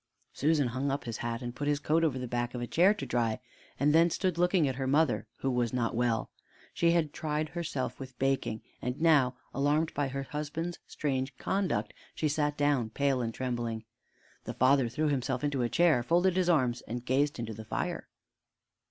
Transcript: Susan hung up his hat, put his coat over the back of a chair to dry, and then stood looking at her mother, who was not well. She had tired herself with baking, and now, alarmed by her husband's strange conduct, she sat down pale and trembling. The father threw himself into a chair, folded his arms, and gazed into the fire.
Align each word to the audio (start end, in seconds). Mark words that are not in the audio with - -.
Susan 0.33 0.69
hung 0.69 0.89
up 0.89 1.03
his 1.03 1.17
hat, 1.17 1.43
put 1.53 1.67
his 1.67 1.79
coat 1.79 2.03
over 2.03 2.17
the 2.17 2.27
back 2.27 2.55
of 2.55 2.61
a 2.61 2.65
chair 2.65 2.91
to 2.91 3.05
dry, 3.05 3.39
and 3.79 3.93
then 3.93 4.09
stood 4.09 4.35
looking 4.35 4.67
at 4.67 4.77
her 4.77 4.87
mother, 4.87 5.27
who 5.41 5.51
was 5.51 5.73
not 5.73 5.93
well. 5.95 6.31
She 6.73 6.89
had 6.89 7.13
tired 7.13 7.49
herself 7.49 7.99
with 7.99 8.17
baking, 8.17 8.63
and 8.81 8.99
now, 8.99 9.35
alarmed 9.53 9.93
by 9.93 10.07
her 10.07 10.23
husband's 10.23 10.79
strange 10.87 11.37
conduct, 11.37 11.93
she 12.15 12.27
sat 12.29 12.57
down 12.57 12.89
pale 12.89 13.21
and 13.21 13.31
trembling. 13.31 13.83
The 14.45 14.55
father 14.55 14.89
threw 14.89 15.07
himself 15.09 15.43
into 15.43 15.61
a 15.61 15.69
chair, 15.69 16.01
folded 16.01 16.35
his 16.35 16.49
arms, 16.49 16.81
and 16.87 17.05
gazed 17.05 17.37
into 17.37 17.53
the 17.53 17.63
fire. 17.65 18.07